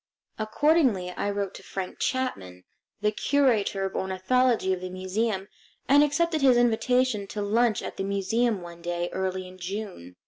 Accordingly, 0.39 1.11
I 1.11 1.29
wrote 1.29 1.53
to 1.53 1.61
Frank 1.61 1.99
Chapman, 1.99 2.63
the 3.01 3.11
curator 3.11 3.85
of 3.85 3.93
ornithology 3.95 4.73
of 4.73 4.81
the 4.81 4.89
museum, 4.89 5.47
and 5.87 6.03
accepted 6.03 6.41
his 6.41 6.57
invitation 6.57 7.27
to 7.27 7.41
lunch 7.43 7.83
at 7.83 7.97
the 7.97 8.03
museum 8.03 8.61
one 8.63 8.81
day 8.81 9.09
early 9.13 9.47
in 9.47 9.59
June. 9.59 10.15